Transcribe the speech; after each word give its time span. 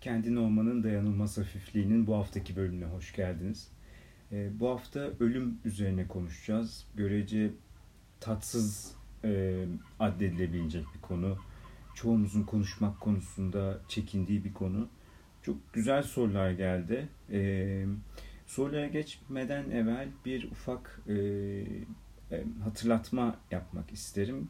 Kendin 0.00 0.36
Olmanın 0.36 0.82
Dayanılmaz 0.82 1.38
Hafifliğinin 1.38 2.06
bu 2.06 2.16
haftaki 2.16 2.56
bölümüne 2.56 2.84
hoş 2.84 3.12
geldiniz. 3.12 3.68
E, 4.32 4.60
bu 4.60 4.68
hafta 4.68 5.00
ölüm 5.20 5.58
üzerine 5.64 6.08
konuşacağız. 6.08 6.86
Görece 6.94 7.50
tatsız 8.20 8.94
e, 9.24 9.64
addedilebilecek 10.00 10.84
bir 10.94 11.00
konu. 11.00 11.38
Çoğumuzun 11.94 12.42
konuşmak 12.42 13.00
konusunda 13.00 13.80
çekindiği 13.88 14.44
bir 14.44 14.54
konu. 14.54 14.88
Çok 15.42 15.72
güzel 15.72 16.02
sorular 16.02 16.50
geldi. 16.50 17.08
E, 17.30 17.86
sorulara 18.46 18.86
geçmeden 18.86 19.70
evvel 19.70 20.08
bir 20.24 20.50
ufak 20.50 21.00
e, 21.08 21.14
e, 21.14 22.44
hatırlatma 22.64 23.36
yapmak 23.50 23.92
isterim. 23.92 24.48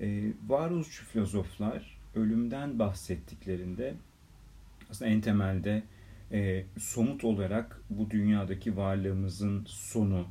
E, 0.00 0.32
varoluşçu 0.46 1.04
filozoflar 1.04 1.98
ölümden 2.14 2.78
bahsettiklerinde 2.78 3.94
aslında 4.90 5.10
en 5.10 5.20
temelde 5.20 5.82
e, 6.32 6.64
somut 6.78 7.24
olarak 7.24 7.82
bu 7.90 8.10
dünyadaki 8.10 8.76
varlığımızın 8.76 9.64
sonu, 9.68 10.26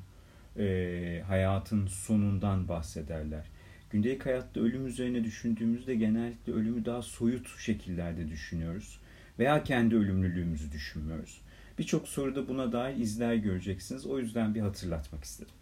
e, 0.57 1.23
hayatın 1.27 1.88
sonundan 1.88 2.67
bahsederler. 2.67 3.45
Gündelik 3.89 4.25
hayatta 4.25 4.59
ölüm 4.59 4.88
üzerine 4.88 5.23
düşündüğümüzde 5.23 5.95
genellikle 5.95 6.53
ölümü 6.53 6.85
daha 6.85 7.02
soyut 7.02 7.59
şekillerde 7.59 8.30
düşünüyoruz 8.30 8.99
veya 9.39 9.63
kendi 9.63 9.95
ölümlülüğümüzü 9.95 10.71
düşünmüyoruz. 10.71 11.41
Birçok 11.80 12.08
soruda 12.08 12.47
buna 12.47 12.71
dair 12.71 12.97
izler 12.97 13.35
göreceksiniz. 13.35 14.05
O 14.05 14.19
yüzden 14.19 14.55
bir 14.55 14.61
hatırlatmak 14.61 15.23
istedim. 15.23 15.53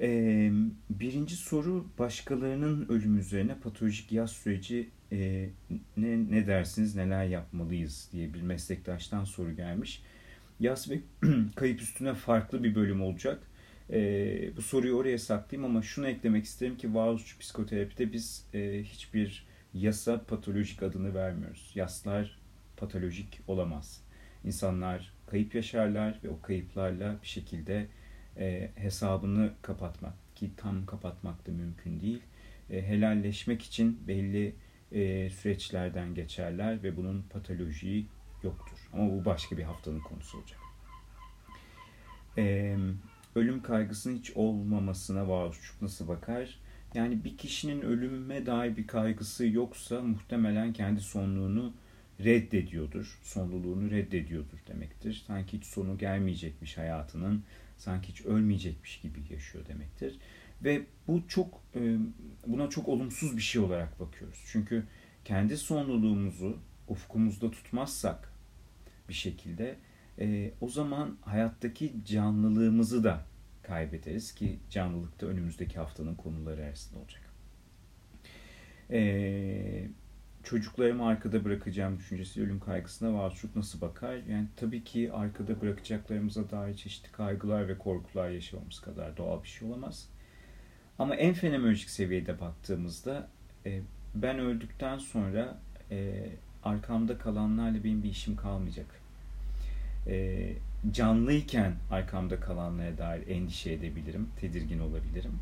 Ee, 0.00 0.52
birinci 0.90 1.36
soru 1.36 1.86
başkalarının 1.98 2.88
ölümü 2.88 3.20
üzerine 3.20 3.54
patolojik 3.54 4.12
yaz 4.12 4.30
süreci 4.30 4.90
e, 5.14 5.48
ne, 5.96 6.30
ne 6.30 6.46
dersiniz 6.46 6.96
neler 6.96 7.24
yapmalıyız 7.24 8.08
diye 8.12 8.34
bir 8.34 8.42
meslektaştan 8.42 9.24
soru 9.24 9.56
gelmiş. 9.56 10.02
Yaz 10.60 10.90
ve 10.90 11.00
kayıp 11.56 11.80
üstüne 11.82 12.14
farklı 12.14 12.64
bir 12.64 12.74
bölüm 12.74 13.02
olacak. 13.02 13.42
E, 13.90 14.56
bu 14.56 14.62
soruyu 14.62 14.96
oraya 14.96 15.18
saklayayım 15.18 15.70
ama 15.70 15.82
şunu 15.82 16.08
eklemek 16.08 16.44
isterim 16.44 16.76
ki 16.76 16.94
varoluşçu 16.94 17.38
psikoterapide 17.38 18.12
biz 18.12 18.46
e, 18.54 18.82
hiçbir 18.82 19.46
yasa 19.74 20.24
patolojik 20.24 20.82
adını 20.82 21.14
vermiyoruz. 21.14 21.72
Yaslar 21.74 22.38
patolojik 22.76 23.40
olamaz. 23.48 24.02
İnsanlar 24.44 25.12
kayıp 25.26 25.54
yaşarlar 25.54 26.20
ve 26.24 26.28
o 26.28 26.40
kayıplarla 26.40 27.16
bir 27.22 27.28
şekilde 27.28 27.86
e, 28.38 28.70
hesabını 28.74 29.52
kapatmak 29.62 30.14
ki 30.36 30.50
tam 30.56 30.86
kapatmak 30.86 31.46
da 31.46 31.52
mümkün 31.52 32.00
değil. 32.00 32.22
E, 32.70 32.82
helalleşmek 32.82 33.62
için 33.62 33.98
belli 34.08 34.54
e, 34.92 35.30
süreçlerden 35.30 36.14
geçerler 36.14 36.82
ve 36.82 36.96
bunun 36.96 37.22
patolojiyi 37.22 38.06
yoktur. 38.42 38.88
Ama 38.92 39.10
bu 39.10 39.24
başka 39.24 39.56
bir 39.56 39.62
haftanın 39.62 40.00
konusu 40.00 40.38
olacak. 40.38 40.58
E, 42.38 42.76
ölüm 43.34 43.62
kaygısının 43.62 44.18
hiç 44.18 44.30
olmamasına 44.36 45.28
varoluşçuk 45.28 45.82
nasıl 45.82 46.08
bakar? 46.08 46.58
Yani 46.94 47.24
bir 47.24 47.36
kişinin 47.36 47.80
ölüme 47.80 48.46
dair 48.46 48.76
bir 48.76 48.86
kaygısı 48.86 49.46
yoksa 49.46 50.00
muhtemelen 50.00 50.72
kendi 50.72 51.00
sonluğunu 51.00 51.72
reddediyordur. 52.20 53.18
Sonluluğunu 53.22 53.90
reddediyordur 53.90 54.58
demektir. 54.68 55.24
Sanki 55.26 55.56
hiç 55.58 55.64
sonu 55.64 55.98
gelmeyecekmiş 55.98 56.78
hayatının, 56.78 57.44
sanki 57.78 58.08
hiç 58.08 58.24
ölmeyecekmiş 58.24 59.00
gibi 59.00 59.18
yaşıyor 59.30 59.66
demektir. 59.66 60.18
Ve 60.62 60.82
bu 61.08 61.28
çok 61.28 61.60
e, 61.76 61.96
buna 62.46 62.70
çok 62.70 62.88
olumsuz 62.88 63.36
bir 63.36 63.42
şey 63.42 63.62
olarak 63.62 64.00
bakıyoruz. 64.00 64.44
Çünkü 64.46 64.84
kendi 65.24 65.56
sonluluğumuzu 65.56 66.58
ufkumuzda 66.88 67.50
tutmazsak 67.50 68.32
bir 69.08 69.14
şekilde 69.14 69.76
e, 70.18 70.50
o 70.60 70.68
zaman 70.68 71.16
hayattaki 71.20 71.94
canlılığımızı 72.04 73.04
da 73.04 73.24
kaybederiz 73.62 74.34
ki 74.34 74.58
canlılık 74.70 75.20
da 75.20 75.26
önümüzdeki 75.26 75.78
haftanın 75.78 76.14
konuları 76.14 76.64
arasında 76.64 77.00
olacak. 77.00 77.22
E, 78.90 79.88
çocuklarımı 80.42 81.06
arkada 81.06 81.44
bırakacağım 81.44 81.98
düşüncesi 81.98 82.42
ölüm 82.42 82.60
kaygısına 82.60 83.14
Valçuk 83.14 83.56
nasıl 83.56 83.80
bakar? 83.80 84.16
Yani 84.16 84.46
tabii 84.56 84.84
ki 84.84 85.12
arkada 85.12 85.60
bırakacaklarımıza 85.60 86.50
dair 86.50 86.74
çeşitli 86.74 87.12
kaygılar 87.12 87.68
ve 87.68 87.78
korkular 87.78 88.30
yaşamamız 88.30 88.80
kadar 88.80 89.16
doğal 89.16 89.42
bir 89.42 89.48
şey 89.48 89.68
olamaz. 89.68 90.08
Ama 90.98 91.14
en 91.14 91.34
fenomenolojik 91.34 91.90
seviyede 91.90 92.40
baktığımızda 92.40 93.28
e, 93.66 93.80
ben 94.14 94.38
öldükten 94.38 94.98
sonra 94.98 95.58
e, 95.90 96.28
arkamda 96.64 97.18
kalanlarla 97.18 97.84
benim 97.84 98.02
bir 98.02 98.10
işim 98.10 98.36
kalmayacak. 98.36 98.86
E, 100.06 100.48
canlıyken 100.92 101.74
arkamda 101.90 102.40
kalanlara 102.40 102.98
dair 102.98 103.26
endişe 103.26 103.72
edebilirim, 103.72 104.28
tedirgin 104.40 104.78
olabilirim. 104.78 105.38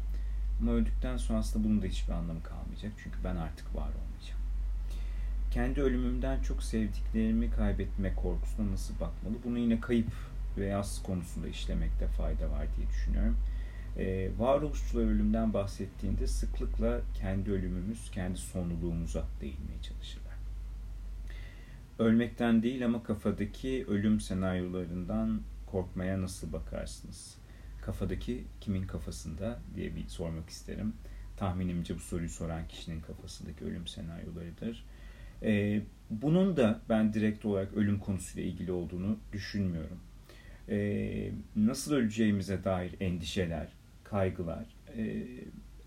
Ama 0.60 0.72
öldükten 0.72 1.16
sonra 1.16 1.38
aslında 1.38 1.64
bunun 1.68 1.82
da 1.82 1.86
hiçbir 1.86 2.12
anlamı 2.12 2.42
kalmayacak. 2.42 2.92
Çünkü 3.02 3.18
ben 3.24 3.36
artık 3.36 3.74
var 3.74 3.88
olmayacağım. 3.88 4.42
Kendi 5.50 5.82
ölümümden 5.82 6.42
çok 6.42 6.62
sevdiklerimi 6.62 7.50
kaybetme 7.50 8.14
korkusuna 8.14 8.72
nasıl 8.72 8.94
bakmalı? 8.94 9.34
Bunu 9.44 9.58
yine 9.58 9.80
kayıp 9.80 10.12
ve 10.58 10.66
yaz 10.66 11.02
konusunda 11.02 11.48
işlemekte 11.48 12.06
fayda 12.06 12.50
var 12.50 12.66
diye 12.76 12.88
düşünüyorum. 12.88 13.36
Ee, 13.98 14.30
varoluşçular 14.38 15.04
ölümden 15.04 15.52
bahsettiğinde 15.52 16.26
sıklıkla 16.26 17.00
kendi 17.14 17.50
ölümümüz, 17.50 18.10
kendi 18.10 18.38
sonluluğumuza 18.38 19.24
değinmeye 19.40 19.82
çalışırlar. 19.82 20.32
Ölmekten 21.98 22.62
değil 22.62 22.84
ama 22.84 23.02
kafadaki 23.02 23.84
ölüm 23.88 24.20
senaryolarından 24.20 25.40
korkmaya 25.66 26.22
nasıl 26.22 26.52
bakarsınız? 26.52 27.36
Kafadaki 27.82 28.44
kimin 28.60 28.86
kafasında 28.86 29.58
diye 29.74 29.96
bir 29.96 30.08
sormak 30.08 30.50
isterim. 30.50 30.92
Tahminimce 31.36 31.94
bu 31.94 31.98
soruyu 31.98 32.28
soran 32.28 32.68
kişinin 32.68 33.00
kafasındaki 33.00 33.64
ölüm 33.64 33.86
senaryolarıdır. 33.86 34.84
Ee, 35.42 35.82
bunun 36.10 36.56
da 36.56 36.80
ben 36.88 37.14
direkt 37.14 37.44
olarak 37.44 37.74
ölüm 37.74 37.98
konusuyla 37.98 38.48
ilgili 38.48 38.72
olduğunu 38.72 39.18
düşünmüyorum. 39.32 39.98
Ee, 40.68 41.32
nasıl 41.56 41.94
öleceğimize 41.94 42.64
dair 42.64 42.94
endişeler, 43.00 43.68
kaygılar 44.12 44.64
e, 44.96 45.24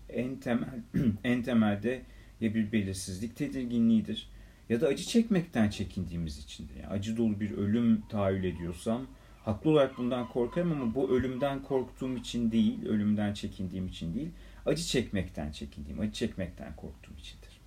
en 0.08 0.36
temel 0.36 0.82
en 1.24 1.42
temelde 1.42 2.02
ya 2.40 2.54
bir 2.54 2.72
belirsizlik 2.72 3.36
tedirginliğidir 3.36 4.28
ya 4.68 4.80
da 4.80 4.86
acı 4.86 5.04
çekmekten 5.04 5.70
çekindiğimiz 5.70 6.38
içindir. 6.38 6.74
Yani 6.74 6.86
acı 6.86 7.16
dolu 7.16 7.40
bir 7.40 7.50
ölüm 7.50 8.00
tahayyül 8.08 8.44
ediyorsam 8.44 9.06
haklı 9.44 9.70
olarak 9.70 9.98
bundan 9.98 10.28
korkarım 10.28 10.72
ama 10.72 10.94
bu 10.94 11.10
ölümden 11.10 11.62
korktuğum 11.62 12.16
için 12.16 12.50
değil, 12.50 12.86
ölümden 12.86 13.34
çekindiğim 13.34 13.86
için 13.86 14.14
değil, 14.14 14.28
acı 14.66 14.84
çekmekten 14.84 15.52
çekindiğim, 15.52 16.00
acı 16.00 16.12
çekmekten 16.12 16.76
korktuğum 16.76 17.14
içindir. 17.18 17.60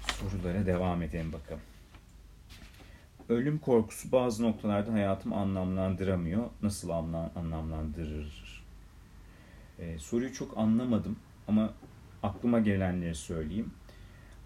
Sorulara 0.00 0.66
devam 0.66 1.02
edelim 1.02 1.32
bakalım. 1.32 1.60
Ölüm 3.28 3.58
korkusu 3.58 4.12
bazı 4.12 4.42
noktalarda 4.42 4.92
hayatımı 4.92 5.36
anlamlandıramıyor. 5.36 6.50
Nasıl 6.62 6.88
anlamlandırır? 6.88 8.64
Ee, 9.78 9.98
soruyu 9.98 10.32
çok 10.32 10.58
anlamadım 10.58 11.16
ama 11.48 11.70
aklıma 12.22 12.60
gelenleri 12.60 13.14
söyleyeyim. 13.14 13.70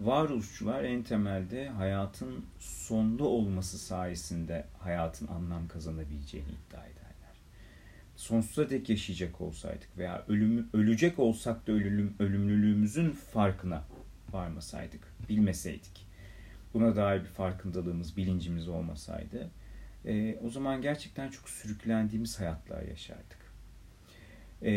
Varoluşçular 0.00 0.84
en 0.84 1.02
temelde 1.02 1.68
hayatın 1.68 2.44
sonlu 2.58 3.28
olması 3.28 3.78
sayesinde 3.78 4.66
hayatın 4.78 5.26
anlam 5.26 5.68
kazanabileceğini 5.68 6.48
iddia 6.48 6.84
ederler. 6.84 7.36
Sonsuza 8.16 8.70
dek 8.70 8.90
yaşayacak 8.90 9.40
olsaydık 9.40 9.98
veya 9.98 10.24
ölüm, 10.28 10.68
ölecek 10.72 11.18
olsak 11.18 11.66
da 11.66 11.72
ölüm, 11.72 12.14
ölümlülüğümüzün 12.18 13.10
farkına 13.10 13.84
varmasaydık, 14.32 15.14
bilmeseydik, 15.28 16.07
buna 16.74 16.96
dair 16.96 17.20
bir 17.20 17.28
farkındalığımız, 17.28 18.16
bilincimiz 18.16 18.68
olmasaydı, 18.68 19.50
e, 20.04 20.38
o 20.44 20.50
zaman 20.50 20.82
gerçekten 20.82 21.28
çok 21.28 21.48
sürüklendiğimiz 21.48 22.40
hayatlar 22.40 22.82
yaşardık. 22.82 23.38
E, 24.62 24.72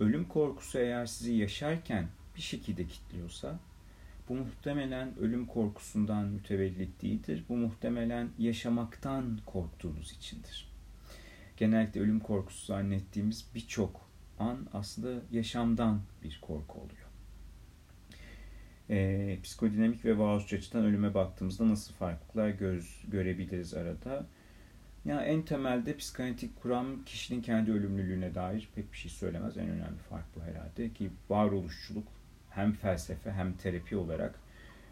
ölüm 0.00 0.24
korkusu 0.24 0.78
eğer 0.78 1.06
sizi 1.06 1.32
yaşarken 1.32 2.08
bir 2.36 2.42
şekilde 2.42 2.86
kitliyorsa, 2.86 3.58
bu 4.28 4.34
muhtemelen 4.34 5.18
ölüm 5.18 5.46
korkusundan 5.46 6.26
mütevellit 6.26 7.02
değildir. 7.02 7.44
Bu 7.48 7.56
muhtemelen 7.56 8.28
yaşamaktan 8.38 9.38
korktuğunuz 9.46 10.12
içindir. 10.12 10.68
Genellikle 11.56 12.00
ölüm 12.00 12.20
korkusu 12.20 12.66
zannettiğimiz 12.66 13.46
birçok 13.54 14.08
an 14.38 14.66
aslında 14.72 15.22
yaşamdan 15.30 16.00
bir 16.22 16.38
korku 16.42 16.80
oluyor 16.80 17.13
e, 18.90 19.38
psikodinamik 19.42 20.04
ve 20.04 20.18
varoluşçu 20.18 20.56
açıdan 20.56 20.84
ölüme 20.84 21.14
baktığımızda 21.14 21.68
nasıl 21.68 21.94
farklılıklar 21.94 22.48
göz, 22.48 23.04
görebiliriz 23.08 23.74
arada? 23.74 24.26
Ya 25.04 25.20
en 25.20 25.42
temelde 25.42 25.96
psikanalitik 25.96 26.62
kuram 26.62 27.04
kişinin 27.04 27.42
kendi 27.42 27.72
ölümlülüğüne 27.72 28.34
dair 28.34 28.68
pek 28.74 28.92
bir 28.92 28.96
şey 28.96 29.10
söylemez. 29.10 29.56
En 29.56 29.68
önemli 29.68 29.98
fark 30.10 30.24
bu 30.36 30.40
herhalde 30.40 30.92
ki 30.92 31.10
varoluşçuluk 31.30 32.08
hem 32.50 32.72
felsefe 32.72 33.32
hem 33.32 33.52
terapi 33.52 33.96
olarak 33.96 34.34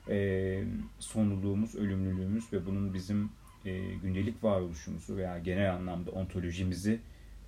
e, 0.08 0.64
sonluluğumuz, 0.98 1.74
ölümlülüğümüz 1.74 2.52
ve 2.52 2.66
bunun 2.66 2.94
bizim 2.94 3.30
e, 3.64 3.94
gündelik 3.94 4.44
varoluşumuzu 4.44 5.16
veya 5.16 5.38
genel 5.38 5.74
anlamda 5.74 6.10
ontolojimizi 6.10 7.00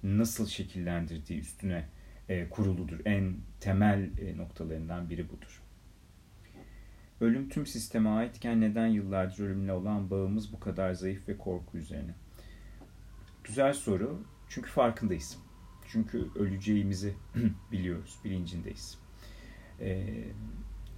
nasıl 0.02 0.46
şekillendirdiği 0.46 1.40
üstüne 1.40 1.84
e, 2.28 2.48
kuruludur. 2.48 2.98
En 3.04 3.34
temel 3.60 4.10
e, 4.18 4.36
noktalarından 4.36 5.10
biri 5.10 5.28
budur. 5.28 5.63
Ölüm 7.20 7.48
tüm 7.48 7.66
sisteme 7.66 8.08
aitken 8.08 8.60
neden 8.60 8.86
yıllardır 8.86 9.44
ölümle 9.44 9.72
olan 9.72 10.10
bağımız 10.10 10.52
bu 10.52 10.60
kadar 10.60 10.92
zayıf 10.92 11.28
ve 11.28 11.38
korku 11.38 11.78
üzerine? 11.78 12.14
Güzel 13.44 13.72
soru. 13.72 14.22
Çünkü 14.48 14.70
farkındayız. 14.70 15.38
Çünkü 15.88 16.28
öleceğimizi 16.34 17.14
biliyoruz, 17.72 18.18
bilincindeyiz. 18.24 18.98
Ee, 19.80 20.24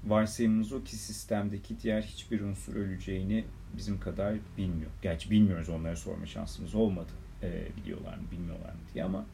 varsayımımız 0.05 0.73
o 0.73 0.85
ki 0.85 0.97
sistemdeki 0.97 1.81
diğer 1.81 2.03
hiçbir 2.03 2.41
unsur 2.41 2.75
öleceğini 2.75 3.45
bizim 3.77 4.01
kadar 4.01 4.37
bilmiyor. 4.59 4.91
Gerçi 5.03 5.31
bilmiyoruz 5.31 5.69
onlara 5.69 5.97
sorma 5.97 6.27
şansımız 6.27 6.75
olmadı. 6.75 7.13
Ee, 7.43 7.69
biliyorlar 7.77 8.17
mı, 8.17 8.25
bilmiyorlar 8.31 8.73
mı 8.73 8.81
diye 8.95 9.05
ama 9.05 9.27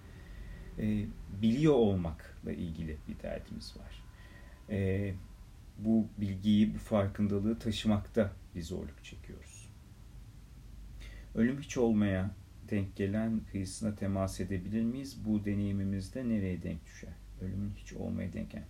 e, 0.79 1.07
biliyor 1.43 1.75
olmakla 1.75 2.53
ilgili 2.53 2.97
bir 3.09 3.23
derdimiz 3.23 3.77
var. 3.77 4.03
E, 4.71 5.15
bu 5.79 6.09
bilgiyi, 6.19 6.75
bu 6.75 6.79
farkındalığı 6.79 7.59
taşımakta 7.59 8.33
bir 8.55 8.63
zorluk 8.63 9.05
çekiyoruz. 9.05 9.69
Ölüm 11.35 11.61
hiç 11.61 11.77
olmaya 11.77 12.31
denk 12.71 12.97
gelen 12.97 13.41
kıyısına 13.51 13.95
temas 13.95 14.41
edebilir 14.41 14.83
miyiz? 14.83 15.25
Bu 15.25 15.45
deneyimimizde 15.45 16.29
nereye 16.29 16.63
denk 16.63 16.87
düşer? 16.87 17.13
Ölümün 17.41 17.73
hiç 17.77 17.93
olmaya 17.93 18.33
denk 18.33 18.51
gelen. 18.51 18.67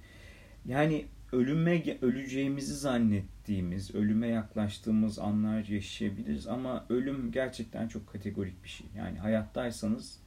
Yani 0.66 1.06
ölüme 1.32 1.98
öleceğimizi 2.02 2.74
zannettiğimiz, 2.74 3.94
ölüme 3.94 4.28
yaklaştığımız 4.28 5.18
anlar 5.18 5.64
yaşayabiliriz 5.64 6.46
ama 6.46 6.86
ölüm 6.88 7.32
gerçekten 7.32 7.88
çok 7.88 8.12
kategorik 8.12 8.64
bir 8.64 8.68
şey. 8.68 8.86
Yani 8.96 9.18
hayattaysanız 9.18 10.18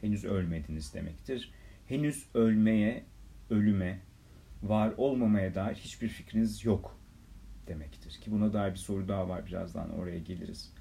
henüz 0.00 0.24
ölmediniz 0.24 0.94
demektir. 0.94 1.52
Henüz 1.88 2.26
ölmeye, 2.34 3.04
ölüme, 3.50 4.00
var 4.62 4.92
olmamaya 4.96 5.54
dair 5.54 5.74
hiçbir 5.74 6.08
fikriniz 6.08 6.64
yok 6.64 6.98
demektir. 7.66 8.10
Ki 8.20 8.30
buna 8.30 8.52
dair 8.52 8.72
bir 8.72 8.78
soru 8.78 9.08
daha 9.08 9.28
var 9.28 9.46
birazdan 9.46 9.90
oraya 9.98 10.18
geliriz. 10.18 10.72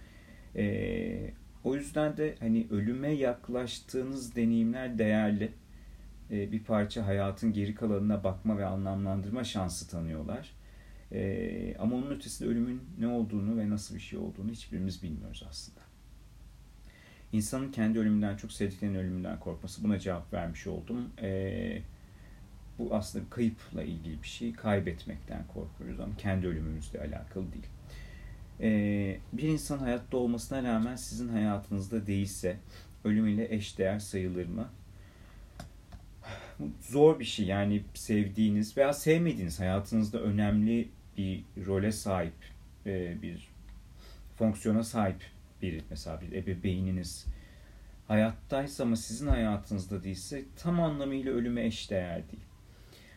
Ee, 0.55 1.33
o 1.63 1.75
yüzden 1.75 2.17
de 2.17 2.35
hani 2.39 2.67
ölüme 2.71 3.11
yaklaştığınız 3.11 4.35
deneyimler 4.35 4.97
değerli. 4.97 5.51
Ee, 6.31 6.51
bir 6.51 6.63
parça 6.63 7.05
hayatın 7.05 7.53
geri 7.53 7.75
kalanına 7.75 8.23
bakma 8.23 8.57
ve 8.57 8.65
anlamlandırma 8.65 9.43
şansı 9.43 9.89
tanıyorlar. 9.89 10.53
Ee, 11.11 11.75
ama 11.79 11.95
onun 11.95 12.11
ötesinde 12.11 12.49
ölümün 12.49 12.81
ne 12.99 13.07
olduğunu 13.07 13.57
ve 13.57 13.69
nasıl 13.69 13.95
bir 13.95 13.99
şey 13.99 14.19
olduğunu 14.19 14.51
hiçbirimiz 14.51 15.03
bilmiyoruz 15.03 15.45
aslında. 15.49 15.81
İnsanın 17.31 17.71
kendi 17.71 17.99
ölümünden 17.99 18.37
çok 18.37 18.51
sevdiklerinin 18.51 18.99
ölümünden 18.99 19.39
korkması. 19.39 19.83
Buna 19.83 19.99
cevap 19.99 20.33
vermiş 20.33 20.67
oldum. 20.67 21.09
Ee, 21.21 21.81
bu 22.79 22.95
aslında 22.95 23.25
kayıpla 23.29 23.83
ilgili 23.83 24.23
bir 24.23 24.27
şey. 24.27 24.53
Kaybetmekten 24.53 25.43
korkuyoruz 25.53 25.99
ama 25.99 26.17
kendi 26.17 26.47
ölümümüzle 26.47 26.99
alakalı 26.99 27.45
değil. 27.53 27.65
Ee, 28.61 29.19
bir 29.33 29.43
insan 29.43 29.79
hayatta 29.79 30.17
olmasına 30.17 30.63
rağmen 30.63 30.95
sizin 30.95 31.29
hayatınızda 31.29 32.07
değilse 32.07 32.57
ölümüyle 33.03 33.55
eşdeğer 33.55 33.99
sayılır 33.99 34.45
mı? 34.45 34.69
Zor 36.81 37.19
bir 37.19 37.25
şey 37.25 37.45
yani 37.45 37.83
sevdiğiniz 37.93 38.77
veya 38.77 38.93
sevmediğiniz 38.93 39.59
hayatınızda 39.59 40.19
önemli 40.19 40.89
bir 41.17 41.43
role 41.65 41.91
sahip 41.91 42.33
e, 42.85 43.21
bir 43.21 43.47
fonksiyona 44.37 44.83
sahip 44.83 45.21
bir 45.61 45.81
mesela 45.89 46.21
bir 46.21 46.31
ebeveyniniz 46.31 47.25
hayattaysa 48.07 48.83
ama 48.83 48.95
sizin 48.95 49.27
hayatınızda 49.27 50.03
değilse 50.03 50.43
tam 50.57 50.81
anlamıyla 50.81 51.31
ölüme 51.31 51.65
eşdeğer 51.65 52.15
değil. 52.15 52.43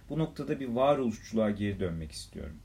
Bu 0.08 0.18
noktada 0.18 0.60
bir 0.60 0.68
varoluşçuluğa 0.68 1.50
geri 1.50 1.80
dönmek 1.80 2.12
istiyorum. 2.12 2.56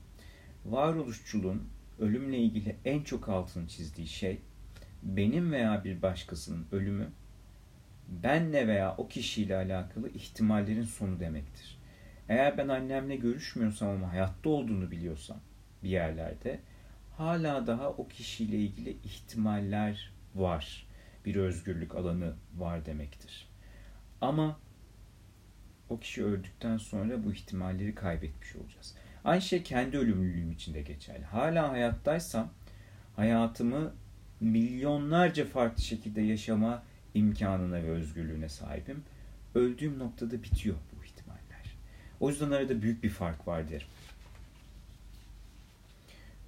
Varoluşçuluğun 0.66 1.68
ölümle 1.98 2.38
ilgili 2.38 2.76
en 2.84 3.02
çok 3.02 3.28
altını 3.28 3.68
çizdiği 3.68 4.06
şey 4.08 4.38
benim 5.02 5.52
veya 5.52 5.84
bir 5.84 6.02
başkasının 6.02 6.66
ölümü 6.72 7.10
benle 8.08 8.68
veya 8.68 8.94
o 8.98 9.08
kişiyle 9.08 9.56
alakalı 9.56 10.08
ihtimallerin 10.08 10.84
sonu 10.84 11.20
demektir. 11.20 11.78
Eğer 12.28 12.58
ben 12.58 12.68
annemle 12.68 13.16
görüşmüyorsam 13.16 13.88
ama 13.88 14.12
hayatta 14.12 14.48
olduğunu 14.48 14.90
biliyorsam 14.90 15.40
bir 15.82 15.88
yerlerde 15.88 16.60
hala 17.16 17.66
daha 17.66 17.90
o 17.90 18.08
kişiyle 18.08 18.56
ilgili 18.56 18.90
ihtimaller 18.90 20.12
var. 20.34 20.86
Bir 21.24 21.36
özgürlük 21.36 21.94
alanı 21.94 22.34
var 22.58 22.86
demektir. 22.86 23.48
Ama 24.20 24.58
o 25.90 25.98
kişi 25.98 26.24
öldükten 26.24 26.76
sonra 26.76 27.24
bu 27.24 27.32
ihtimalleri 27.32 27.94
kaybetmiş 27.94 28.56
olacağız. 28.56 28.94
Aynı 29.24 29.42
şey 29.42 29.62
kendi 29.62 29.98
ölümlülüğüm 29.98 30.52
için 30.52 30.74
de 30.74 30.82
geçerli. 30.82 31.24
Hala 31.24 31.70
hayattaysam 31.70 32.50
hayatımı 33.16 33.92
milyonlarca 34.40 35.44
farklı 35.44 35.82
şekilde 35.82 36.20
yaşama 36.20 36.82
imkanına 37.14 37.82
ve 37.82 37.90
özgürlüğüne 37.90 38.48
sahibim. 38.48 39.04
Öldüğüm 39.54 39.98
noktada 39.98 40.42
bitiyor 40.42 40.76
bu 40.98 41.04
ihtimaller. 41.04 41.76
O 42.20 42.30
yüzden 42.30 42.50
arada 42.50 42.82
büyük 42.82 43.02
bir 43.02 43.10
fark 43.10 43.48
var 43.48 43.70
derim. 43.70 43.86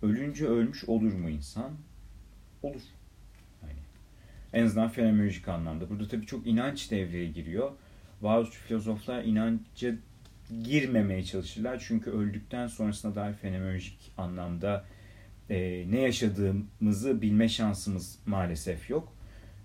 Ölünce 0.03 0.47
ölmüş 0.47 0.85
olur 0.85 1.13
mu 1.13 1.31
insan? 1.31 1.71
Olur. 2.63 2.83
Yani 3.63 3.79
en 4.53 4.65
azından 4.65 4.89
fenomenolojik 4.89 5.49
anlamda. 5.49 5.91
Burada 5.91 6.09
tabii 6.09 6.27
çok 6.27 6.47
inanç 6.47 6.91
devreye 6.91 7.27
giriyor 7.27 7.73
varoluşçu 8.23 8.61
filozoflar 8.61 9.25
inanca 9.25 9.95
girmemeye 10.65 11.25
çalışırlar. 11.25 11.85
Çünkü 11.89 12.11
öldükten 12.11 12.67
sonrasına 12.67 13.15
dair 13.15 13.35
fenomenolojik 13.35 14.13
anlamda 14.19 14.85
e, 15.51 15.85
ne 15.91 16.01
yaşadığımızı 16.01 17.23
bilme 17.23 17.49
şansımız 17.49 18.19
maalesef 18.27 18.91
yok. 18.91 19.13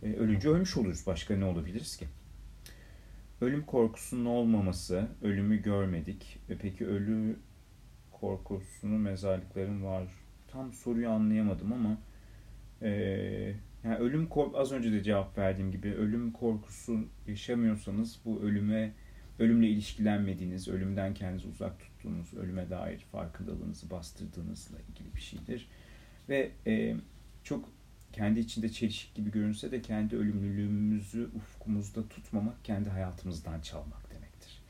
E, 0.04 0.14
ölünce 0.14 0.50
ölmüş 0.50 0.78
oluruz. 0.78 1.08
Başka 1.08 1.36
ne 1.36 1.46
olabiliriz 1.46 1.98
ki? 1.98 2.08
Ölüm 3.42 3.66
korkusunun 3.66 4.26
olmaması, 4.26 5.08
ölümü 5.22 5.62
görmedik. 5.62 6.40
E, 6.50 6.58
peki 6.58 6.88
ölü 6.88 7.40
korkusunu 8.12 8.98
mezarlıkların 8.98 9.84
var. 9.84 10.04
Tam 10.48 10.74
soruyu 10.74 11.10
anlayamadım 11.10 11.74
ama 11.74 11.98
e, 12.82 13.54
yani 13.84 13.96
ölüm 13.96 14.28
kork 14.28 14.56
az 14.56 14.72
önce 14.72 14.92
de 14.92 15.04
cevap 15.04 15.38
verdiğim 15.38 15.72
gibi 15.72 15.94
ölüm 15.94 16.32
korkusu 16.32 17.06
yaşamıyorsanız 17.28 18.20
bu 18.26 18.42
ölüme 18.42 18.94
ölümle 19.40 19.68
ilişkilenmediğiniz, 19.68 20.68
ölümden 20.68 21.14
kendinizi 21.14 21.48
uzak 21.48 21.80
tuttuğunuz, 21.80 22.34
ölüme 22.34 22.70
dair 22.70 23.00
farkındalığınızı 23.00 23.90
bastırdığınızla 23.90 24.78
ilgili 24.80 25.16
bir 25.16 25.22
şeydir. 25.22 25.68
Ve 26.30 26.52
e, 26.68 26.96
çok 27.44 27.70
kendi 28.14 28.40
içinde 28.40 28.70
çelişik 28.70 29.16
gibi 29.16 29.32
görünse 29.32 29.72
de 29.72 29.82
kendi 29.82 30.16
ölümlülüğümüzü 30.16 31.30
ufkumuzda 31.36 32.08
tutmamak, 32.08 32.66
kendi 32.66 32.90
hayatımızdan 32.90 33.62
çalmak 33.62 34.12
demektir. 34.12 34.62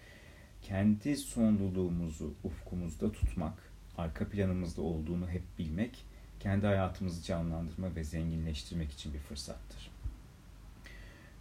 Kendi 0.62 1.16
sonluluğumuzu 1.16 2.34
ufkumuzda 2.44 3.12
tutmak, 3.12 3.72
arka 3.98 4.30
planımızda 4.30 4.82
olduğunu 4.82 5.30
hep 5.30 5.44
bilmek, 5.60 6.06
kendi 6.40 6.66
hayatımızı 6.66 7.24
canlandırma 7.24 7.96
ve 7.96 8.04
zenginleştirmek 8.04 8.92
için 8.92 9.14
bir 9.14 9.20
fırsattır. 9.20 9.92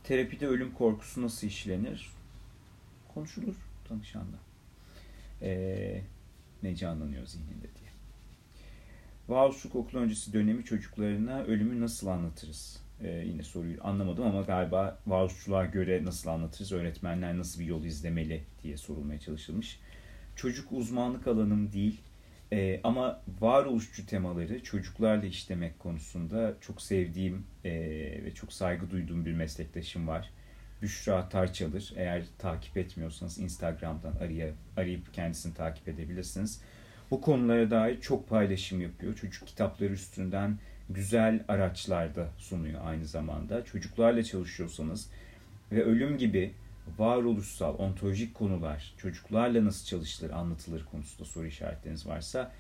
Terapide 0.05 0.47
ölüm 0.47 0.73
korkusu 0.73 1.23
nasıl 1.23 1.47
işlenir? 1.47 2.11
Konuşulur 3.15 3.55
danışanla. 3.91 4.37
Ee, 5.43 6.03
ne 6.63 6.77
canlanıyor 6.77 7.27
zihninde 7.27 7.63
diye. 7.63 7.91
Varoluşluk 9.29 9.75
okul 9.75 9.99
öncesi 9.99 10.33
dönemi 10.33 10.65
çocuklarına 10.65 11.43
ölümü 11.43 11.81
nasıl 11.81 12.07
anlatırız? 12.07 12.81
Ee, 13.03 13.25
yine 13.27 13.43
soruyu 13.43 13.79
anlamadım 13.85 14.25
ama 14.25 14.43
galiba 14.43 14.99
varoluşçuluğa 15.07 15.65
göre 15.65 16.05
nasıl 16.05 16.31
anlatırız? 16.31 16.73
Öğretmenler 16.73 17.39
nasıl 17.39 17.61
bir 17.61 17.65
yol 17.65 17.85
izlemeli 17.85 18.45
diye 18.63 18.77
sorulmaya 18.77 19.21
çalışılmış. 19.21 19.81
Çocuk 20.37 20.73
uzmanlık 20.73 21.27
alanım 21.27 21.73
değil 21.73 22.01
e, 22.53 22.81
ama 22.85 23.23
varoluşçu 23.41 24.07
temaları 24.07 24.63
çocuklarla 24.63 25.27
işlemek 25.27 25.79
konusunda 25.79 26.55
çok 26.61 26.83
sevdiğim 26.83 27.47
e, 27.65 27.71
ve 28.25 28.35
çok 28.35 28.53
saygı 28.53 28.91
duyduğum 28.91 29.27
bir 29.27 29.33
meslektaşım 29.33 30.09
var. 30.09 30.31
Büşra 30.83 31.29
Tarçalır. 31.29 31.93
Eğer 31.97 32.23
takip 32.39 32.77
etmiyorsanız 32.77 33.39
Instagram'dan 33.39 34.13
arayıp, 34.17 34.55
arayıp 34.77 35.15
kendisini 35.15 35.55
takip 35.55 35.89
edebilirsiniz. 35.89 36.61
Bu 37.11 37.21
konulara 37.21 37.71
dair 37.71 38.01
çok 38.01 38.29
paylaşım 38.29 38.81
yapıyor. 38.81 39.15
Çocuk 39.15 39.49
kitapları 39.49 39.93
üstünden 39.93 40.59
güzel 40.91 41.45
araçlar 41.49 42.15
da 42.15 42.29
sunuyor 42.39 42.81
aynı 42.85 43.07
zamanda. 43.07 43.65
Çocuklarla 43.65 44.23
çalışıyorsanız 44.23 45.11
ve 45.73 45.85
ölüm 45.85 46.19
gibi 46.19 46.55
varoluşsal, 46.99 47.79
ontolojik 47.79 48.35
konular, 48.35 48.95
çocuklarla 48.99 49.65
nasıl 49.65 49.87
çalışılır, 49.87 50.31
anlatılır 50.31 50.85
konusunda 50.85 51.29
soru 51.29 51.47
işaretleriniz 51.47 52.07
varsa 52.07 52.53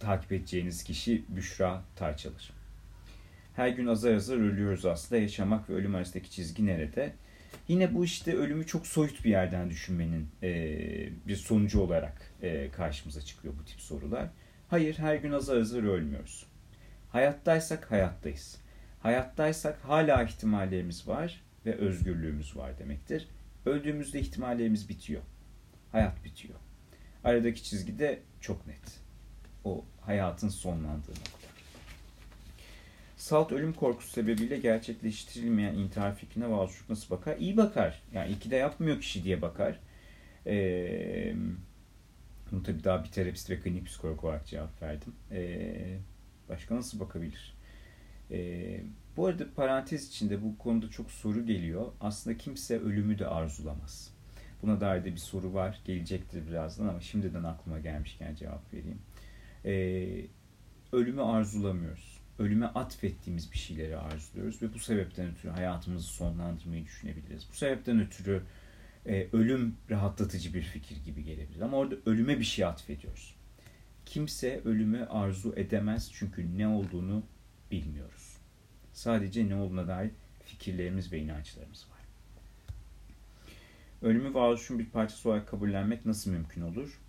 takip 0.00 0.32
edeceğiniz 0.32 0.82
kişi 0.84 1.24
Büşra 1.28 1.82
Tarçalır. 1.96 2.50
Her 3.56 3.68
gün 3.68 3.86
azar 3.86 4.14
azar 4.14 4.36
ölüyoruz 4.36 4.86
aslında. 4.86 5.20
Yaşamak 5.20 5.70
ve 5.70 5.74
ölüm 5.74 5.94
arasındaki 5.94 6.30
çizgi 6.30 6.66
nerede? 6.66 7.12
Yine 7.68 7.94
bu 7.94 8.04
işte 8.04 8.36
ölümü 8.36 8.66
çok 8.66 8.86
soyut 8.86 9.24
bir 9.24 9.30
yerden 9.30 9.70
düşünmenin 9.70 10.28
e, 10.42 10.48
bir 11.28 11.36
sonucu 11.36 11.80
olarak 11.80 12.32
e, 12.42 12.70
karşımıza 12.70 13.20
çıkıyor 13.20 13.54
bu 13.60 13.64
tip 13.64 13.80
sorular. 13.80 14.28
Hayır, 14.68 14.98
her 14.98 15.16
gün 15.16 15.32
azar 15.32 15.56
azar 15.56 15.82
ölmüyoruz. 15.82 16.46
Hayattaysak 17.12 17.90
hayattayız. 17.90 18.60
Hayattaysak 19.02 19.78
hala 19.84 20.22
ihtimallerimiz 20.22 21.08
var 21.08 21.42
ve 21.68 21.74
özgürlüğümüz 21.74 22.56
var 22.56 22.78
demektir. 22.78 23.28
Öldüğümüzde 23.66 24.20
ihtimallerimiz 24.20 24.88
bitiyor. 24.88 25.22
Hayat 25.92 26.24
bitiyor. 26.24 26.54
Aradaki 27.24 27.62
çizgi 27.64 27.98
de 27.98 28.20
çok 28.40 28.66
net. 28.66 29.00
O 29.64 29.84
hayatın 30.00 30.48
sonlandığı 30.48 31.10
nokta. 31.10 31.48
Salt 33.16 33.52
ölüm 33.52 33.72
korkusu 33.72 34.10
sebebiyle 34.10 34.58
gerçekleştirilmeyen 34.58 35.74
intihar 35.74 36.16
fikrine 36.16 36.44
Walsh 36.44 36.88
nasıl 36.88 37.10
bakar? 37.10 37.36
İyi 37.36 37.56
bakar. 37.56 38.02
Yani 38.14 38.32
iki 38.32 38.50
de 38.50 38.56
yapmıyor 38.56 39.00
kişi 39.00 39.24
diye 39.24 39.42
bakar. 39.42 39.80
Ee, 40.46 41.34
bunu 42.52 42.62
tabii 42.62 42.84
daha 42.84 43.04
bir 43.04 43.10
terapist 43.10 43.50
ve 43.50 43.60
klinik 43.60 43.86
psikolog 43.86 44.24
olarak 44.24 44.46
cevap 44.46 44.82
verdim. 44.82 45.14
Ee, 45.32 45.98
başka 46.48 46.76
nasıl 46.76 47.00
bakabilir? 47.00 47.56
Ee, 48.30 48.80
bu 49.18 49.26
arada 49.26 49.54
parantez 49.54 50.08
içinde 50.08 50.42
bu 50.42 50.58
konuda 50.58 50.90
çok 50.90 51.10
soru 51.10 51.46
geliyor. 51.46 51.92
Aslında 52.00 52.36
kimse 52.36 52.78
ölümü 52.78 53.18
de 53.18 53.26
arzulamaz. 53.26 54.14
Buna 54.62 54.80
dair 54.80 55.04
de 55.04 55.12
bir 55.12 55.16
soru 55.16 55.54
var. 55.54 55.80
Gelecektir 55.84 56.46
birazdan 56.46 56.88
ama 56.88 57.00
şimdiden 57.00 57.44
aklıma 57.44 57.78
gelmişken 57.78 58.34
cevap 58.34 58.74
vereyim. 58.74 58.98
Ee, 59.64 60.26
ölümü 60.92 61.22
arzulamıyoruz. 61.22 62.20
Ölüme 62.38 62.66
atfettiğimiz 62.66 63.52
bir 63.52 63.58
şeyleri 63.58 63.96
arzuluyoruz 63.96 64.62
ve 64.62 64.74
bu 64.74 64.78
sebepten 64.78 65.26
ötürü 65.30 65.50
hayatımızı 65.52 66.06
sonlandırmayı 66.06 66.84
düşünebiliriz. 66.84 67.46
Bu 67.52 67.56
sebepten 67.56 68.00
ötürü 68.00 68.42
e, 69.06 69.28
ölüm 69.32 69.74
rahatlatıcı 69.90 70.54
bir 70.54 70.62
fikir 70.62 70.96
gibi 71.04 71.24
gelebilir. 71.24 71.60
Ama 71.60 71.76
orada 71.76 71.94
ölüme 72.06 72.38
bir 72.38 72.44
şey 72.44 72.64
atfediyoruz. 72.64 73.34
Kimse 74.06 74.60
ölümü 74.64 75.04
arzu 75.04 75.52
edemez 75.56 76.10
çünkü 76.12 76.58
ne 76.58 76.68
olduğunu 76.68 77.22
bilmiyoruz. 77.70 78.37
Sadece 78.98 79.48
ne 79.48 79.54
olduğuna 79.54 79.88
dair 79.88 80.10
fikirlerimiz 80.44 81.12
ve 81.12 81.18
inançlarımız 81.18 81.86
var. 81.90 81.98
Ölümü 84.08 84.34
varoluşun 84.34 84.78
bir 84.78 84.86
parçası 84.86 85.28
olarak 85.28 85.48
kabullenmek 85.48 86.06
nasıl 86.06 86.30
mümkün 86.30 86.62
olur? 86.62 87.00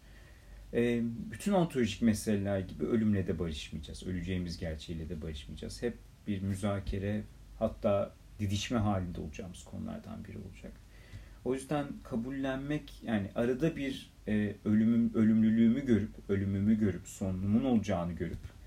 E, 0.74 1.02
bütün 1.32 1.52
ontolojik 1.52 2.02
meseleler 2.02 2.60
gibi 2.60 2.86
ölümle 2.86 3.28
de 3.28 3.40
barışmayacağız. 3.40 4.04
Öleceğimiz 4.04 4.58
gerçeğiyle 4.58 5.10
de 5.10 5.22
barışmayacağız. 5.22 5.82
Hep 5.82 5.98
bir 6.28 6.42
müzakere 6.42 7.24
hatta 7.60 8.14
didişme 8.40 8.78
halinde 8.78 9.22
olacağımız 9.22 9.64
konulardan 9.64 10.26
biri 10.26 10.38
olacak. 10.38 10.72
O 11.46 11.54
yüzden 11.54 11.88
kabullenmek 12.04 13.04
yani 13.04 13.32
arada 13.36 13.76
bir 13.76 14.12
e, 14.28 14.56
ölümüm 14.66 15.14
ölümlülüğümü 15.14 15.86
görüp 15.86 16.30
ölümümü 16.30 16.80
görüp 16.80 17.08
sonumun 17.08 17.64
olacağını 17.64 18.14
görüp 18.14 18.59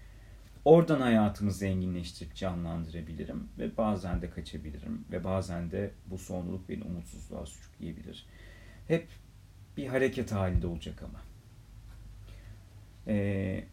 oradan 0.65 1.01
hayatımı 1.01 1.53
zenginleştirip 1.53 2.35
canlandırabilirim 2.35 3.49
ve 3.59 3.77
bazen 3.77 4.23
de 4.23 4.31
kaçabilirim 4.31 5.05
ve 5.13 5.25
bazen 5.25 5.71
de 5.71 5.91
bu 6.07 6.19
sonluluk 6.19 6.69
beni 6.69 6.85
umutsuzluğa 6.85 7.47
sürükleyebilir. 7.47 8.27
Hep 8.89 9.09
bir 9.77 9.87
hareket 9.87 10.33
halinde 10.33 10.67
olacak 10.67 11.03
ama. 11.03 11.21
E, 13.07 13.65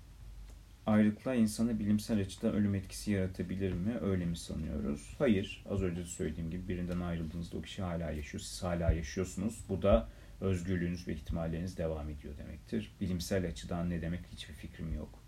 ayrılıklar 0.86 1.36
insana 1.36 1.79
bilimsel 1.79 2.19
açıdan 2.19 2.53
ölüm 2.53 2.75
etkisi 2.75 3.12
yaratabilir 3.12 3.74
mi? 3.74 3.98
Öyle 4.01 4.25
mi 4.25 4.38
sanıyoruz? 4.38 5.15
Hayır. 5.17 5.65
Az 5.69 5.81
önce 5.81 6.01
de 6.01 6.05
söylediğim 6.05 6.51
gibi 6.51 6.67
birinden 6.67 7.00
ayrıldığınızda 7.00 7.58
o 7.58 7.62
kişi 7.62 7.81
hala 7.81 8.12
yaşıyor. 8.12 8.41
Siz 8.41 8.63
hala 8.63 8.91
yaşıyorsunuz. 8.91 9.63
Bu 9.69 9.81
da 9.81 10.10
özgürlüğünüz 10.41 11.08
ve 11.08 11.13
ihtimalleriniz 11.13 11.77
devam 11.77 12.10
ediyor 12.10 12.38
demektir. 12.38 12.96
Bilimsel 13.01 13.48
açıdan 13.48 13.89
ne 13.89 14.01
demek 14.01 14.22
hiçbir 14.31 14.53
fikrim 14.53 14.93
yok. 14.93 15.19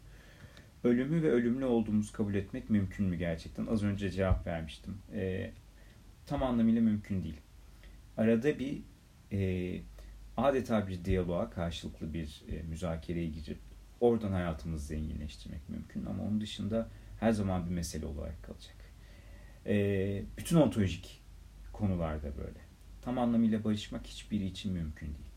Ölümü 0.83 1.23
ve 1.23 1.31
ölümlü 1.31 1.65
olduğumuzu 1.65 2.13
kabul 2.13 2.33
etmek 2.33 2.69
mümkün 2.69 3.05
mü 3.05 3.15
gerçekten? 3.15 3.65
Az 3.65 3.83
önce 3.83 4.11
cevap 4.11 4.47
vermiştim. 4.47 4.97
E, 5.13 5.51
tam 6.25 6.43
anlamıyla 6.43 6.81
mümkün 6.81 7.23
değil. 7.23 7.41
Arada 8.17 8.59
bir 8.59 8.81
e, 9.31 9.81
adeta 10.37 10.87
bir 10.87 11.05
diyaloğa, 11.05 11.49
karşılıklı 11.49 12.13
bir 12.13 12.43
e, 12.49 12.61
müzakereye 12.63 13.27
girip 13.27 13.57
Oradan 14.01 14.31
hayatımızı 14.31 14.85
zenginleştirmek 14.85 15.69
mümkün 15.69 16.05
ama 16.05 16.23
onun 16.23 16.41
dışında 16.41 16.87
her 17.19 17.31
zaman 17.31 17.65
bir 17.65 17.71
mesele 17.71 18.05
olarak 18.05 18.43
kalacak. 18.43 18.75
E, 19.65 20.23
bütün 20.37 20.55
ontolojik 20.55 21.21
konularda 21.73 22.37
böyle. 22.37 22.59
Tam 23.01 23.19
anlamıyla 23.19 23.63
barışmak 23.63 24.07
hiçbiri 24.07 24.45
için 24.45 24.73
mümkün 24.73 25.05
değil. 25.07 25.30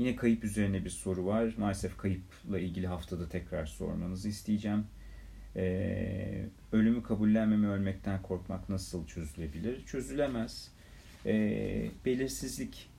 Yine 0.00 0.16
kayıp 0.16 0.44
üzerine 0.44 0.84
bir 0.84 0.90
soru 0.90 1.26
var. 1.26 1.54
Maalesef 1.58 1.96
kayıpla 1.96 2.58
ilgili 2.58 2.86
haftada 2.86 3.28
tekrar 3.28 3.66
sormanızı 3.66 4.28
isteyeceğim. 4.28 4.86
Ee, 5.56 6.46
ölümü 6.72 7.02
kabullenmeme, 7.02 7.68
ölmekten 7.68 8.22
korkmak 8.22 8.68
nasıl 8.68 9.06
çözülebilir? 9.06 9.84
Çözülemez. 9.86 10.72
Ee, 11.26 11.90
belirsizlik 12.04 12.90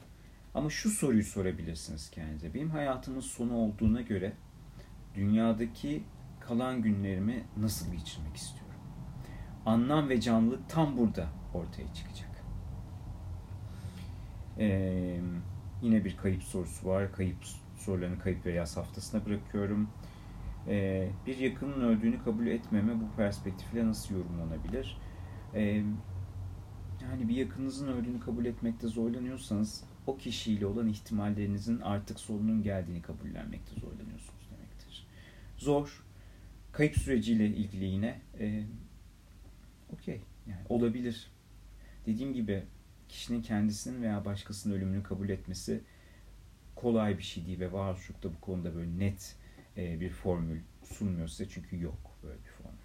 ama 0.53 0.69
şu 0.69 0.89
soruyu 0.89 1.23
sorabilirsiniz 1.23 2.09
kendinize. 2.11 2.53
Benim 2.53 2.69
hayatımın 2.69 3.19
sonu 3.19 3.55
olduğuna 3.55 4.01
göre 4.01 4.33
dünyadaki 5.15 6.03
kalan 6.39 6.81
günlerimi 6.81 7.43
nasıl 7.57 7.91
geçirmek 7.91 8.35
istiyorum? 8.35 8.79
Anlam 9.65 10.09
ve 10.09 10.21
canlılık 10.21 10.69
tam 10.69 10.97
burada 10.97 11.29
ortaya 11.53 11.93
çıkacak. 11.93 12.43
Ee, 14.59 15.19
yine 15.81 16.05
bir 16.05 16.17
kayıp 16.17 16.43
sorusu 16.43 16.87
var. 16.87 17.11
Kayıp 17.11 17.37
sorularını 17.77 18.19
kayıp 18.19 18.45
ve 18.45 18.51
yaz 18.51 18.77
haftasına 18.77 19.25
bırakıyorum. 19.25 19.89
Ee, 20.67 21.09
bir 21.27 21.37
yakının 21.37 21.81
öldüğünü 21.81 22.23
kabul 22.23 22.47
etmeme 22.47 23.01
bu 23.01 23.15
perspektifle 23.17 23.85
nasıl 23.85 24.15
yorumlanabilir? 24.15 24.97
Ee, 25.55 25.83
yani 27.01 27.29
bir 27.29 27.35
yakınınızın 27.35 27.87
öldüğünü 27.87 28.19
kabul 28.19 28.45
etmekte 28.45 28.87
zorlanıyorsanız 28.87 29.83
o 30.07 30.17
kişiyle 30.17 30.65
olan 30.65 30.87
ihtimallerinizin 30.87 31.79
artık 31.79 32.19
sonunun 32.19 32.63
geldiğini 32.63 33.01
kabullenmekte 33.01 33.75
zorlanıyorsunuz 33.81 34.49
demektir. 34.51 35.07
Zor. 35.57 36.03
Kayıp 36.71 36.97
süreciyle 36.97 37.47
ilgili 37.47 37.85
yine 37.85 38.21
e, 38.39 38.63
okey 39.93 40.21
yani 40.47 40.61
olabilir. 40.69 41.31
Dediğim 42.05 42.33
gibi 42.33 42.63
kişinin 43.11 43.41
kendisinin 43.41 44.01
veya 44.01 44.25
başkasının 44.25 44.73
ölümünü 44.73 45.03
kabul 45.03 45.29
etmesi 45.29 45.81
kolay 46.75 47.17
bir 47.17 47.23
şey 47.23 47.45
değil 47.45 47.59
ve 47.59 47.71
varoluşlukta 47.71 48.29
bu 48.33 48.41
konuda 48.41 48.75
böyle 48.75 48.99
net 48.99 49.35
e, 49.77 49.99
bir 49.99 50.09
formül 50.09 50.59
sunmuyor 50.83 51.27
size 51.27 51.49
çünkü 51.49 51.81
yok 51.81 52.17
böyle 52.23 52.37
bir 52.37 52.49
formül. 52.49 52.77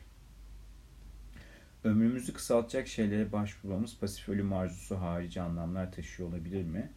Ömrümüzü 1.84 2.32
kısaltacak 2.32 2.88
şeylere 2.88 3.32
başvurmamız 3.32 3.98
pasif 3.98 4.28
ölüm 4.28 4.52
arzusu 4.52 4.96
harici 5.00 5.40
anlamlar 5.40 5.92
taşıyor 5.92 6.28
olabilir 6.28 6.64
mi? 6.64 6.90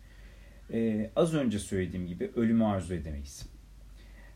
Ee, 0.73 1.11
az 1.15 1.33
önce 1.33 1.59
söylediğim 1.59 2.07
gibi 2.07 2.31
ölümü 2.35 2.65
arzu 2.65 2.93
edemeyiz. 2.93 3.49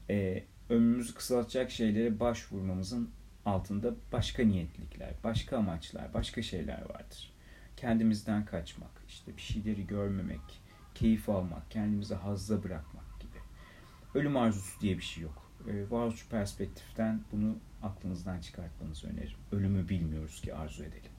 Ee, 0.10 0.44
ömrümüzü 0.70 1.14
kısaltacak 1.14 1.72
şeylere 1.72 2.20
başvurmamızın 2.20 3.10
altında 3.46 3.96
başka 4.12 4.44
niyetlikler, 4.44 5.14
başka 5.24 5.58
amaçlar, 5.58 6.14
başka 6.14 6.42
şeyler 6.42 6.82
vardır. 6.82 7.33
Kendimizden 7.84 8.46
kaçmak, 8.46 8.92
işte 9.08 9.38
bir 9.38 9.42
şeyleri 9.42 9.88
görmemek, 9.88 10.62
keyif 10.96 11.30
almak, 11.30 11.72
kendimizi 11.72 12.16
hazza 12.16 12.64
bırakmak 12.64 13.20
gibi. 13.20 13.38
Ölüm 14.14 14.38
arzusu 14.38 14.82
diye 14.82 14.98
bir 14.98 15.04
şey 15.04 15.24
yok. 15.24 15.52
Ee, 15.68 15.92
varoluş 15.92 16.28
perspektiften 16.30 17.22
bunu 17.32 17.58
aklınızdan 17.82 18.40
çıkartmanızı 18.40 19.08
öneririm. 19.08 19.38
Ölümü 19.52 19.90
bilmiyoruz 19.90 20.42
ki 20.42 20.56
arzu 20.56 20.84
edelim. 20.84 21.12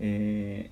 Ee, 0.00 0.70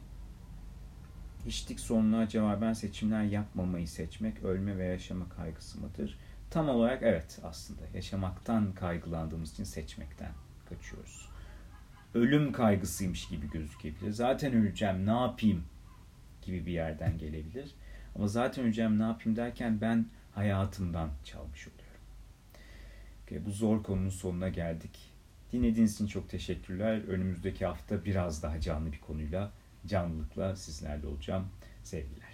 hiçlik 1.47 1.81
sorununa 1.81 2.29
cevaben 2.29 2.73
seçimler 2.73 3.23
yapmamayı 3.23 3.89
seçmek 3.89 4.43
ölme 4.43 4.79
ve 4.79 4.85
yaşama 4.85 5.29
kaygısı 5.29 5.81
mıdır? 5.81 6.19
Tam 6.51 6.69
olarak 6.69 7.03
evet 7.03 7.39
aslında. 7.43 7.83
Yaşamaktan 7.95 8.73
kaygılandığımız 8.73 9.53
için 9.53 9.65
seçmekten 9.65 10.33
kaçıyoruz. 10.69 11.36
Ölüm 12.17 12.53
kaygısıymış 12.53 13.29
gibi 13.29 13.51
gözükebilir. 13.51 14.11
Zaten 14.11 14.55
öleceğim 14.55 15.07
ne 15.07 15.11
yapayım 15.11 15.65
gibi 16.43 16.67
bir 16.67 16.73
yerden 16.73 17.19
gelebilir. 17.19 17.75
Ama 18.15 18.29
zaten 18.29 18.65
öleceğim 18.65 18.99
ne 18.99 19.03
yapayım 19.03 19.37
derken 19.37 19.81
ben 19.81 20.07
hayatımdan 20.35 21.11
çalmış 21.25 21.69
oluyorum. 21.69 21.87
Okay, 23.25 23.47
bu 23.47 23.51
zor 23.51 23.83
konunun 23.83 24.09
sonuna 24.09 24.49
geldik. 24.49 25.13
Dinlediğiniz 25.53 25.95
için 25.95 26.07
çok 26.07 26.31
teşekkürler. 26.31 27.01
Önümüzdeki 27.09 27.67
hafta 27.67 28.05
biraz 28.05 28.43
daha 28.43 28.61
canlı 28.61 28.93
bir 28.93 29.01
konuyla 29.01 29.53
canlılıkla 29.87 30.57
sizlerle 30.57 31.07
olacağım. 31.07 31.49
Sevgiler. 31.85 32.26